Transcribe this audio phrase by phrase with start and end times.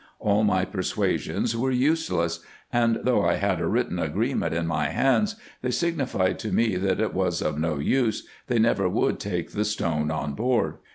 [0.19, 2.39] All my per suasions were useless;
[2.73, 6.99] and though I had a written agreement in my hands, they signified to me, that
[6.99, 10.77] it was of no use, they never would take the stone on board.